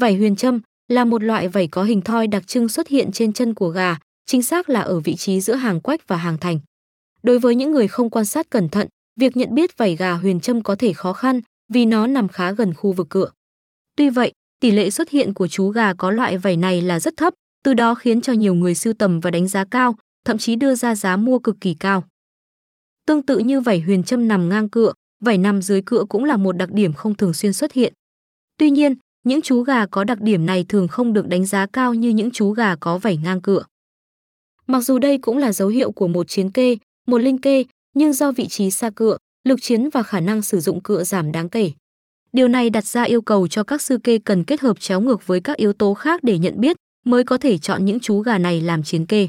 Vảy 0.00 0.16
huyền 0.16 0.36
châm 0.36 0.60
là 0.88 1.04
một 1.04 1.22
loại 1.22 1.48
vảy 1.48 1.66
có 1.68 1.82
hình 1.82 2.00
thoi 2.00 2.26
đặc 2.26 2.46
trưng 2.46 2.68
xuất 2.68 2.88
hiện 2.88 3.12
trên 3.12 3.32
chân 3.32 3.54
của 3.54 3.68
gà, 3.68 3.98
chính 4.26 4.42
xác 4.42 4.68
là 4.68 4.80
ở 4.80 5.00
vị 5.00 5.16
trí 5.16 5.40
giữa 5.40 5.54
hàng 5.54 5.80
quách 5.80 6.08
và 6.08 6.16
hàng 6.16 6.38
thành. 6.38 6.60
Đối 7.22 7.38
với 7.38 7.54
những 7.54 7.72
người 7.72 7.88
không 7.88 8.10
quan 8.10 8.24
sát 8.24 8.50
cẩn 8.50 8.68
thận, 8.68 8.88
việc 9.20 9.36
nhận 9.36 9.54
biết 9.54 9.78
vảy 9.78 9.96
gà 9.96 10.12
huyền 10.12 10.40
châm 10.40 10.62
có 10.62 10.76
thể 10.76 10.92
khó 10.92 11.12
khăn 11.12 11.40
vì 11.72 11.86
nó 11.86 12.06
nằm 12.06 12.28
khá 12.28 12.52
gần 12.52 12.74
khu 12.74 12.92
vực 12.92 13.06
cựa. 13.10 13.30
Tuy 13.96 14.10
vậy, 14.10 14.32
tỷ 14.60 14.70
lệ 14.70 14.90
xuất 14.90 15.10
hiện 15.10 15.34
của 15.34 15.48
chú 15.48 15.68
gà 15.68 15.94
có 15.94 16.10
loại 16.10 16.38
vảy 16.38 16.56
này 16.56 16.82
là 16.82 17.00
rất 17.00 17.16
thấp, 17.16 17.34
từ 17.64 17.74
đó 17.74 17.94
khiến 17.94 18.20
cho 18.20 18.32
nhiều 18.32 18.54
người 18.54 18.74
sưu 18.74 18.92
tầm 18.92 19.20
và 19.20 19.30
đánh 19.30 19.48
giá 19.48 19.64
cao, 19.64 19.94
thậm 20.24 20.38
chí 20.38 20.56
đưa 20.56 20.74
ra 20.74 20.94
giá 20.94 21.16
mua 21.16 21.38
cực 21.38 21.56
kỳ 21.60 21.74
cao. 21.74 22.04
Tương 23.06 23.22
tự 23.22 23.38
như 23.38 23.60
vảy 23.60 23.80
huyền 23.80 24.02
châm 24.04 24.28
nằm 24.28 24.48
ngang 24.48 24.68
cựa, 24.68 24.92
vảy 25.24 25.38
nằm 25.38 25.62
dưới 25.62 25.82
cựa 25.82 26.04
cũng 26.08 26.24
là 26.24 26.36
một 26.36 26.52
đặc 26.52 26.72
điểm 26.72 26.92
không 26.92 27.14
thường 27.14 27.34
xuyên 27.34 27.52
xuất 27.52 27.72
hiện. 27.72 27.92
Tuy 28.58 28.70
nhiên, 28.70 28.94
những 29.24 29.42
chú 29.42 29.62
gà 29.62 29.86
có 29.86 30.04
đặc 30.04 30.20
điểm 30.20 30.46
này 30.46 30.64
thường 30.68 30.88
không 30.88 31.12
được 31.12 31.28
đánh 31.28 31.46
giá 31.46 31.66
cao 31.66 31.94
như 31.94 32.08
những 32.08 32.30
chú 32.30 32.50
gà 32.50 32.76
có 32.76 32.98
vảy 32.98 33.16
ngang 33.16 33.40
cựa. 33.40 33.62
Mặc 34.66 34.80
dù 34.80 34.98
đây 34.98 35.18
cũng 35.18 35.38
là 35.38 35.52
dấu 35.52 35.68
hiệu 35.68 35.92
của 35.92 36.08
một 36.08 36.28
chiến 36.28 36.50
kê, 36.50 36.76
một 37.06 37.18
linh 37.18 37.38
kê, 37.38 37.64
nhưng 37.94 38.12
do 38.12 38.32
vị 38.32 38.46
trí 38.48 38.70
xa 38.70 38.90
cựa, 38.90 39.16
lực 39.44 39.58
chiến 39.62 39.88
và 39.92 40.02
khả 40.02 40.20
năng 40.20 40.42
sử 40.42 40.60
dụng 40.60 40.82
cựa 40.82 41.04
giảm 41.04 41.32
đáng 41.32 41.48
kể. 41.48 41.72
Điều 42.32 42.48
này 42.48 42.70
đặt 42.70 42.84
ra 42.84 43.02
yêu 43.02 43.22
cầu 43.22 43.48
cho 43.48 43.64
các 43.64 43.82
sư 43.82 43.98
kê 43.98 44.18
cần 44.18 44.44
kết 44.44 44.60
hợp 44.60 44.80
chéo 44.80 45.00
ngược 45.00 45.26
với 45.26 45.40
các 45.40 45.56
yếu 45.56 45.72
tố 45.72 45.94
khác 45.94 46.24
để 46.24 46.38
nhận 46.38 46.60
biết, 46.60 46.76
mới 47.04 47.24
có 47.24 47.38
thể 47.38 47.58
chọn 47.58 47.84
những 47.84 48.00
chú 48.00 48.20
gà 48.20 48.38
này 48.38 48.60
làm 48.60 48.82
chiến 48.82 49.06
kê. 49.06 49.28